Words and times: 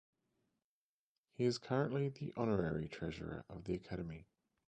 He 1.33 1.43
is 1.45 1.59
currently 1.59 2.09
the 2.09 2.33
Honorary 2.35 2.87
Treasurer 2.87 3.45
of 3.47 3.65
the 3.65 3.75
Academy. 3.75 4.25